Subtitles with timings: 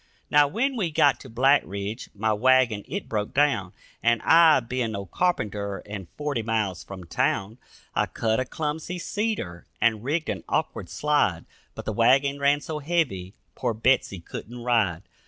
[0.31, 4.93] Now, when we got to Black Ridge, my wagon it broke down, And I, being
[4.93, 7.59] no carpenter and forty miles from town,
[7.93, 11.45] I cut a clumsy cedar and rigged an awkward slide,
[11.75, 15.03] But the wagon ran so heavy poor Betsy couldn't ride.